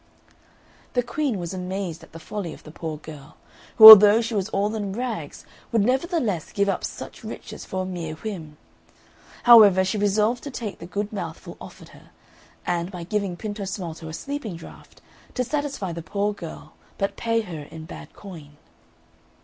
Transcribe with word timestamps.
The 0.93 1.03
Queen 1.03 1.37
was 1.37 1.53
amazed 1.53 2.01
at 2.01 2.11
the 2.11 2.17
folly 2.17 2.55
of 2.55 2.63
the 2.63 2.71
poor 2.71 2.97
girl, 2.97 3.37
who 3.75 3.87
although 3.87 4.19
she 4.19 4.33
was 4.33 4.49
all 4.49 4.73
in 4.73 4.93
rags 4.93 5.45
would 5.71 5.83
nevertheless 5.83 6.51
give 6.51 6.67
up 6.67 6.83
such 6.83 7.23
riches 7.23 7.65
for 7.65 7.83
a 7.83 7.85
mere 7.85 8.15
whim; 8.15 8.57
however, 9.43 9.85
she 9.85 9.99
resolved 9.99 10.41
to 10.45 10.49
take 10.49 10.79
the 10.79 10.87
good 10.87 11.13
mouthful 11.13 11.55
offered 11.61 11.89
her, 11.89 12.09
and, 12.65 12.89
by 12.89 13.03
giving 13.03 13.37
Pintosmalto 13.37 14.07
a 14.09 14.13
sleeping 14.13 14.55
draught, 14.55 15.01
to 15.35 15.43
satisfy 15.43 15.91
the 15.93 16.01
poor 16.01 16.33
girl 16.33 16.73
but 16.97 17.15
pay 17.15 17.41
her 17.41 17.65
in 17.69 17.85
bad 17.85 18.11
coin. 18.13 18.57